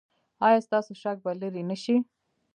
[0.47, 1.95] ایا ستاسو شک به لرې نه شي؟